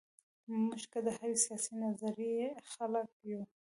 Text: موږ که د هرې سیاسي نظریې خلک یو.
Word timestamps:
موږ 0.63 0.81
که 0.91 0.99
د 1.05 1.07
هرې 1.17 1.35
سیاسي 1.45 1.73
نظریې 1.83 2.47
خلک 2.71 3.07
یو. 3.29 3.41